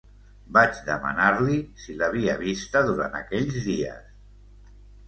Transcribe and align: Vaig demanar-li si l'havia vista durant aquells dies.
Vaig 0.55 0.79
demanar-li 0.87 1.59
si 1.83 1.99
l'havia 2.01 2.37
vista 2.43 2.85
durant 2.89 3.21
aquells 3.25 3.63
dies. 3.71 4.13